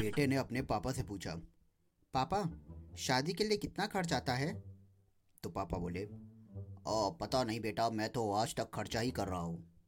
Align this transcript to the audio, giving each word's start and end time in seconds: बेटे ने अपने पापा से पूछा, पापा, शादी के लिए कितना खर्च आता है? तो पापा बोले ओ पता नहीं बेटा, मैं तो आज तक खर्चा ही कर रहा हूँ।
बेटे 0.00 0.26
ने 0.26 0.36
अपने 0.36 0.62
पापा 0.62 0.92
से 0.92 1.02
पूछा, 1.02 1.34
पापा, 2.14 2.42
शादी 2.98 3.32
के 3.32 3.44
लिए 3.44 3.56
कितना 3.56 3.86
खर्च 3.86 4.12
आता 4.12 4.34
है? 4.34 4.52
तो 5.42 5.50
पापा 5.50 5.78
बोले 5.78 6.04
ओ 6.86 7.10
पता 7.10 7.42
नहीं 7.44 7.60
बेटा, 7.60 7.90
मैं 7.90 8.08
तो 8.08 8.30
आज 8.32 8.54
तक 8.54 8.70
खर्चा 8.74 9.00
ही 9.00 9.10
कर 9.10 9.28
रहा 9.28 9.40
हूँ। 9.40 9.79